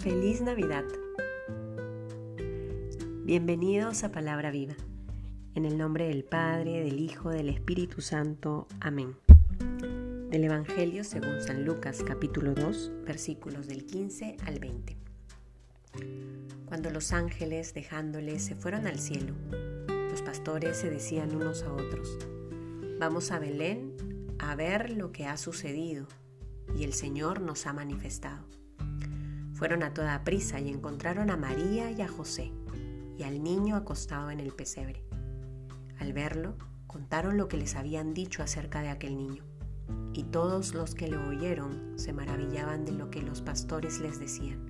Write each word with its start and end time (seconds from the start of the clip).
Feliz 0.00 0.40
Navidad. 0.40 0.84
Bienvenidos 3.24 4.02
a 4.02 4.10
Palabra 4.10 4.50
Viva. 4.50 4.74
En 5.54 5.66
el 5.66 5.76
nombre 5.76 6.08
del 6.08 6.24
Padre, 6.24 6.82
del 6.82 7.00
Hijo, 7.00 7.28
del 7.28 7.50
Espíritu 7.50 8.00
Santo. 8.00 8.66
Amén. 8.80 9.14
Del 10.30 10.44
Evangelio 10.44 11.04
según 11.04 11.42
San 11.42 11.66
Lucas 11.66 12.02
capítulo 12.02 12.54
2 12.54 12.92
versículos 13.04 13.66
del 13.66 13.84
15 13.84 14.38
al 14.46 14.58
20. 14.58 14.96
Cuando 16.64 16.88
los 16.88 17.12
ángeles 17.12 17.74
dejándoles 17.74 18.42
se 18.42 18.54
fueron 18.54 18.86
al 18.86 18.98
cielo, 18.98 19.34
los 20.10 20.22
pastores 20.22 20.78
se 20.78 20.88
decían 20.88 21.36
unos 21.36 21.62
a 21.62 21.74
otros, 21.74 22.16
vamos 22.98 23.30
a 23.32 23.38
Belén 23.38 23.94
a 24.38 24.54
ver 24.54 24.92
lo 24.92 25.12
que 25.12 25.26
ha 25.26 25.36
sucedido 25.36 26.06
y 26.74 26.84
el 26.84 26.94
Señor 26.94 27.42
nos 27.42 27.66
ha 27.66 27.74
manifestado. 27.74 28.59
Fueron 29.60 29.82
a 29.82 29.92
toda 29.92 30.24
prisa 30.24 30.58
y 30.58 30.70
encontraron 30.70 31.28
a 31.28 31.36
María 31.36 31.90
y 31.90 32.00
a 32.00 32.08
José 32.08 32.50
y 33.18 33.24
al 33.24 33.42
niño 33.42 33.76
acostado 33.76 34.30
en 34.30 34.40
el 34.40 34.52
pesebre. 34.54 35.04
Al 35.98 36.14
verlo, 36.14 36.56
contaron 36.86 37.36
lo 37.36 37.46
que 37.46 37.58
les 37.58 37.76
habían 37.76 38.14
dicho 38.14 38.42
acerca 38.42 38.80
de 38.80 38.88
aquel 38.88 39.18
niño. 39.18 39.44
Y 40.14 40.24
todos 40.24 40.72
los 40.72 40.94
que 40.94 41.08
lo 41.08 41.28
oyeron 41.28 41.92
se 41.96 42.14
maravillaban 42.14 42.86
de 42.86 42.92
lo 42.92 43.10
que 43.10 43.20
los 43.20 43.42
pastores 43.42 44.00
les 44.00 44.18
decían. 44.18 44.64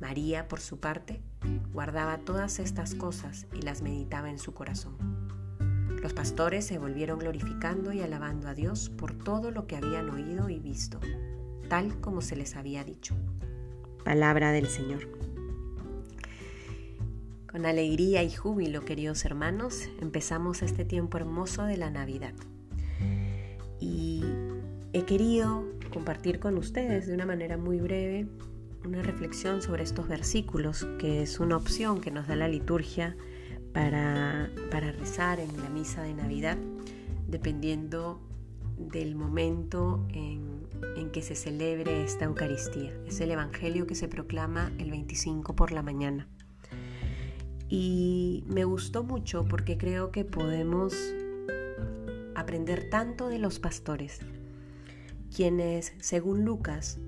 María, 0.00 0.46
por 0.46 0.60
su 0.60 0.78
parte, 0.78 1.20
guardaba 1.72 2.18
todas 2.18 2.60
estas 2.60 2.94
cosas 2.94 3.48
y 3.52 3.62
las 3.62 3.82
meditaba 3.82 4.30
en 4.30 4.38
su 4.38 4.54
corazón. 4.54 4.96
Los 6.00 6.12
pastores 6.12 6.64
se 6.64 6.78
volvieron 6.78 7.18
glorificando 7.18 7.92
y 7.92 8.02
alabando 8.02 8.46
a 8.46 8.54
Dios 8.54 8.88
por 8.88 9.14
todo 9.14 9.50
lo 9.50 9.66
que 9.66 9.74
habían 9.74 10.10
oído 10.10 10.48
y 10.48 10.60
visto, 10.60 11.00
tal 11.68 12.00
como 12.00 12.20
se 12.20 12.36
les 12.36 12.54
había 12.54 12.84
dicho. 12.84 13.16
Palabra 14.04 14.52
del 14.52 14.66
Señor. 14.66 15.08
Con 17.50 17.66
alegría 17.66 18.22
y 18.22 18.30
júbilo, 18.30 18.84
queridos 18.84 19.24
hermanos, 19.24 19.88
empezamos 20.00 20.62
este 20.62 20.84
tiempo 20.84 21.18
hermoso 21.18 21.64
de 21.64 21.76
la 21.76 21.90
Navidad. 21.90 22.32
Y 23.80 24.24
he 24.92 25.04
querido 25.04 25.64
compartir 25.92 26.38
con 26.38 26.56
ustedes 26.56 27.06
de 27.06 27.14
una 27.14 27.26
manera 27.26 27.56
muy 27.56 27.80
breve 27.80 28.26
una 28.84 29.02
reflexión 29.02 29.60
sobre 29.60 29.82
estos 29.82 30.08
versículos, 30.08 30.86
que 30.98 31.22
es 31.22 31.40
una 31.40 31.56
opción 31.56 32.00
que 32.00 32.10
nos 32.10 32.28
da 32.28 32.36
la 32.36 32.48
liturgia 32.48 33.16
para, 33.72 34.50
para 34.70 34.92
rezar 34.92 35.40
en 35.40 35.54
la 35.60 35.68
misa 35.68 36.02
de 36.02 36.14
Navidad, 36.14 36.56
dependiendo 37.28 38.20
del 38.88 39.14
momento 39.14 40.06
en 40.12 41.10
que 41.12 41.22
se 41.22 41.34
celebre 41.34 42.04
esta 42.04 42.24
Eucaristía. 42.24 42.92
Es 43.06 43.20
el 43.20 43.30
Evangelio 43.30 43.86
que 43.86 43.94
se 43.94 44.08
proclama 44.08 44.72
el 44.78 44.90
25 44.90 45.54
por 45.54 45.72
la 45.72 45.82
mañana. 45.82 46.28
Y 47.68 48.44
me 48.48 48.64
gustó 48.64 49.04
mucho 49.04 49.44
porque 49.44 49.78
creo 49.78 50.10
que 50.10 50.24
podemos 50.24 50.94
aprender 52.34 52.90
tanto 52.90 53.28
de 53.28 53.38
los 53.38 53.58
pastores, 53.58 54.20
quienes, 55.34 55.92
según 56.00 56.44
Lucas, 56.44 56.98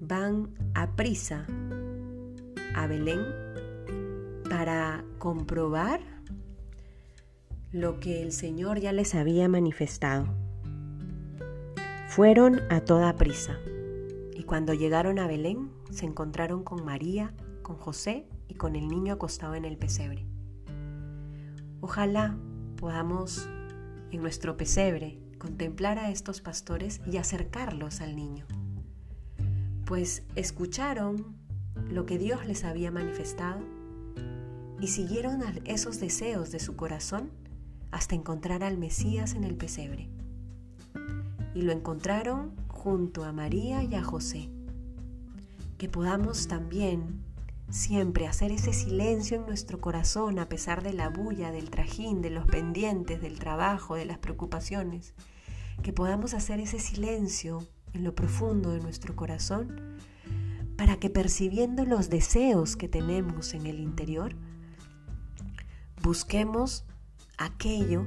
van 0.00 0.54
a 0.74 0.94
prisa 0.96 1.46
a 2.74 2.86
Belén 2.86 3.20
para 4.48 5.04
comprobar 5.18 6.00
lo 7.72 8.00
que 8.00 8.22
el 8.22 8.32
Señor 8.32 8.80
ya 8.80 8.92
les 8.92 9.14
había 9.14 9.46
manifestado. 9.48 10.26
Fueron 12.08 12.60
a 12.70 12.80
toda 12.80 13.14
prisa 13.16 13.58
y 14.34 14.44
cuando 14.44 14.72
llegaron 14.72 15.18
a 15.18 15.26
Belén 15.26 15.70
se 15.90 16.06
encontraron 16.06 16.64
con 16.64 16.84
María, 16.84 17.34
con 17.62 17.76
José 17.76 18.26
y 18.48 18.54
con 18.54 18.74
el 18.74 18.88
niño 18.88 19.12
acostado 19.12 19.54
en 19.54 19.66
el 19.66 19.76
pesebre. 19.76 20.24
Ojalá 21.80 22.38
podamos 22.76 23.46
en 24.10 24.22
nuestro 24.22 24.56
pesebre 24.56 25.18
contemplar 25.38 25.98
a 25.98 26.10
estos 26.10 26.40
pastores 26.40 27.02
y 27.06 27.18
acercarlos 27.18 28.00
al 28.00 28.16
niño, 28.16 28.46
pues 29.84 30.22
escucharon 30.36 31.36
lo 31.90 32.06
que 32.06 32.18
Dios 32.18 32.46
les 32.46 32.64
había 32.64 32.90
manifestado 32.90 33.60
y 34.80 34.88
siguieron 34.88 35.42
esos 35.66 36.00
deseos 36.00 36.50
de 36.50 36.60
su 36.60 36.74
corazón 36.74 37.30
hasta 37.90 38.14
encontrar 38.14 38.62
al 38.62 38.78
Mesías 38.78 39.34
en 39.34 39.44
el 39.44 39.56
pesebre 39.56 40.08
y 41.54 41.62
lo 41.62 41.72
encontraron 41.72 42.52
junto 42.68 43.24
a 43.24 43.32
María 43.32 43.82
y 43.82 43.94
a 43.94 44.02
José. 44.04 44.48
Que 45.76 45.88
podamos 45.88 46.46
también 46.48 47.24
siempre 47.70 48.26
hacer 48.26 48.52
ese 48.52 48.72
silencio 48.72 49.38
en 49.38 49.46
nuestro 49.46 49.80
corazón 49.80 50.38
a 50.38 50.48
pesar 50.48 50.82
de 50.82 50.92
la 50.92 51.08
bulla, 51.08 51.50
del 51.50 51.70
trajín, 51.70 52.22
de 52.22 52.30
los 52.30 52.46
pendientes, 52.46 53.20
del 53.20 53.38
trabajo, 53.38 53.96
de 53.96 54.04
las 54.04 54.18
preocupaciones. 54.18 55.14
Que 55.82 55.92
podamos 55.92 56.34
hacer 56.34 56.60
ese 56.60 56.78
silencio 56.78 57.66
en 57.92 58.04
lo 58.04 58.14
profundo 58.14 58.70
de 58.70 58.80
nuestro 58.80 59.16
corazón 59.16 59.98
para 60.76 60.96
que 60.96 61.10
percibiendo 61.10 61.84
los 61.84 62.08
deseos 62.08 62.76
que 62.76 62.88
tenemos 62.88 63.52
en 63.52 63.66
el 63.66 63.80
interior, 63.80 64.36
busquemos 66.02 66.84
aquello 67.38 68.04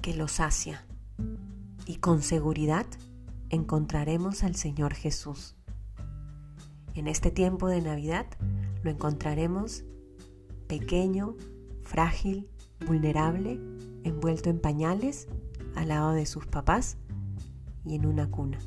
que 0.00 0.14
los 0.14 0.32
sacia 0.32 0.86
y 1.86 1.96
con 1.96 2.22
seguridad 2.22 2.86
encontraremos 3.50 4.44
al 4.44 4.54
Señor 4.54 4.94
Jesús. 4.94 5.56
En 6.94 7.08
este 7.08 7.30
tiempo 7.30 7.68
de 7.68 7.82
Navidad 7.82 8.26
lo 8.82 8.90
encontraremos 8.90 9.84
pequeño, 10.68 11.36
frágil, 11.82 12.48
vulnerable, 12.86 13.60
envuelto 14.04 14.50
en 14.50 14.60
pañales, 14.60 15.28
al 15.74 15.88
lado 15.88 16.12
de 16.12 16.26
sus 16.26 16.46
papás 16.46 16.96
y 17.84 17.94
en 17.94 18.06
una 18.06 18.30
cuna. 18.30 18.58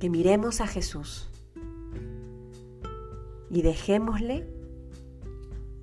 Que 0.00 0.08
miremos 0.08 0.60
a 0.60 0.66
Jesús 0.66 1.30
y 3.50 3.62
dejémosle 3.62 4.48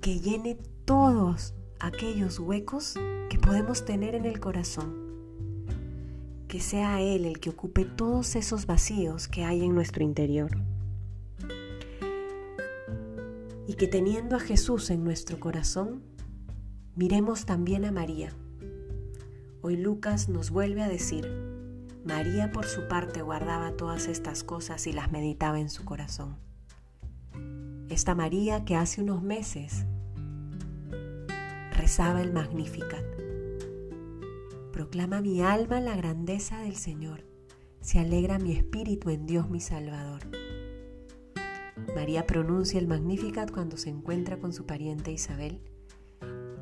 que 0.00 0.18
llene 0.18 0.56
todos 0.84 1.54
aquellos 1.80 2.38
huecos 2.38 2.94
que 3.28 3.38
podemos 3.38 3.84
tener 3.84 4.14
en 4.14 4.26
el 4.26 4.38
corazón 4.38 5.10
que 6.50 6.58
sea 6.58 7.00
Él 7.00 7.26
el 7.26 7.38
que 7.38 7.50
ocupe 7.50 7.84
todos 7.84 8.34
esos 8.34 8.66
vacíos 8.66 9.28
que 9.28 9.44
hay 9.44 9.64
en 9.64 9.72
nuestro 9.72 10.02
interior. 10.02 10.50
Y 13.68 13.74
que 13.74 13.86
teniendo 13.86 14.34
a 14.34 14.40
Jesús 14.40 14.90
en 14.90 15.04
nuestro 15.04 15.38
corazón, 15.38 16.02
miremos 16.96 17.46
también 17.46 17.84
a 17.84 17.92
María. 17.92 18.32
Hoy 19.62 19.76
Lucas 19.76 20.28
nos 20.28 20.50
vuelve 20.50 20.82
a 20.82 20.88
decir, 20.88 21.30
María 22.04 22.50
por 22.50 22.66
su 22.66 22.88
parte 22.88 23.22
guardaba 23.22 23.76
todas 23.76 24.08
estas 24.08 24.42
cosas 24.42 24.88
y 24.88 24.92
las 24.92 25.12
meditaba 25.12 25.60
en 25.60 25.70
su 25.70 25.84
corazón. 25.84 26.36
Esta 27.88 28.16
María 28.16 28.64
que 28.64 28.74
hace 28.74 29.02
unos 29.02 29.22
meses 29.22 29.86
rezaba 31.80 32.20
el 32.20 32.30
Magnificat 32.30 33.04
Proclama 34.70 35.22
mi 35.22 35.40
alma 35.40 35.80
la 35.80 35.96
grandeza 35.96 36.60
del 36.60 36.76
Señor. 36.76 37.24
Se 37.80 37.98
alegra 37.98 38.38
mi 38.38 38.52
espíritu 38.52 39.08
en 39.08 39.24
Dios 39.24 39.48
mi 39.48 39.60
Salvador. 39.60 40.20
María 41.94 42.26
pronuncia 42.26 42.78
el 42.78 42.86
Magnificat 42.86 43.50
cuando 43.50 43.78
se 43.78 43.88
encuentra 43.88 44.38
con 44.38 44.52
su 44.52 44.66
pariente 44.66 45.10
Isabel, 45.10 45.62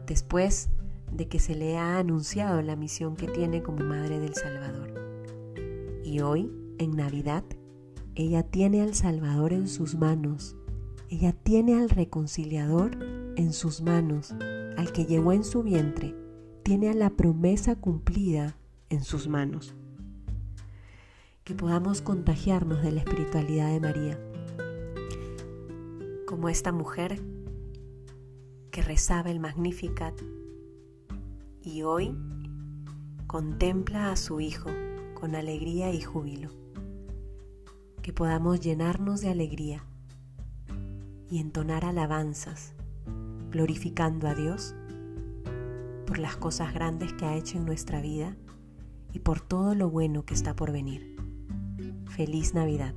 después 0.06 0.68
de 1.10 1.26
que 1.26 1.40
se 1.40 1.56
le 1.56 1.76
ha 1.78 1.98
anunciado 1.98 2.62
la 2.62 2.76
misión 2.76 3.16
que 3.16 3.26
tiene 3.26 3.60
como 3.62 3.84
Madre 3.84 4.20
del 4.20 4.34
Salvador. 4.34 4.94
Y 6.04 6.20
hoy, 6.20 6.52
en 6.78 6.92
Navidad, 6.92 7.42
ella 8.14 8.44
tiene 8.44 8.82
al 8.82 8.94
Salvador 8.94 9.52
en 9.52 9.66
sus 9.66 9.96
manos. 9.96 10.56
Ella 11.08 11.32
tiene 11.32 11.74
al 11.74 11.90
reconciliador 11.90 12.96
en 13.36 13.52
sus 13.52 13.80
manos, 13.80 14.34
al 14.78 14.92
que 14.92 15.06
llevó 15.06 15.32
en 15.32 15.42
su 15.42 15.64
vientre 15.64 16.14
tiene 16.62 16.88
a 16.88 16.94
la 16.94 17.10
promesa 17.10 17.74
cumplida 17.74 18.56
en 18.90 19.02
sus 19.02 19.26
manos. 19.26 19.74
Que 21.42 21.56
podamos 21.56 22.00
contagiarnos 22.00 22.80
de 22.84 22.92
la 22.92 23.00
espiritualidad 23.00 23.72
de 23.72 23.80
María, 23.80 24.20
como 26.28 26.48
esta 26.48 26.70
mujer 26.70 27.20
que 28.70 28.80
rezaba 28.80 29.32
el 29.32 29.40
Magnificat 29.40 30.14
y 31.60 31.82
hoy 31.82 32.16
contempla 33.26 34.12
a 34.12 34.16
su 34.16 34.40
Hijo 34.40 34.70
con 35.14 35.34
alegría 35.34 35.92
y 35.92 36.00
júbilo. 36.02 36.50
Que 38.00 38.12
podamos 38.12 38.60
llenarnos 38.60 39.22
de 39.22 39.30
alegría 39.30 39.84
y 41.28 41.40
entonar 41.40 41.84
alabanzas, 41.84 42.74
glorificando 43.50 44.28
a 44.28 44.34
Dios 44.34 44.74
por 46.06 46.18
las 46.18 46.36
cosas 46.36 46.72
grandes 46.72 47.12
que 47.12 47.24
ha 47.26 47.36
hecho 47.36 47.58
en 47.58 47.66
nuestra 47.66 48.00
vida 48.00 48.36
y 49.12 49.18
por 49.20 49.40
todo 49.40 49.74
lo 49.74 49.90
bueno 49.90 50.24
que 50.24 50.34
está 50.34 50.54
por 50.54 50.72
venir. 50.72 51.16
Feliz 52.10 52.54
Navidad. 52.54 52.94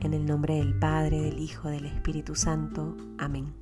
En 0.00 0.14
el 0.14 0.24
nombre 0.26 0.56
del 0.56 0.78
Padre, 0.78 1.20
del 1.20 1.38
Hijo, 1.38 1.68
del 1.68 1.86
Espíritu 1.86 2.34
Santo. 2.34 2.96
Amén. 3.18 3.54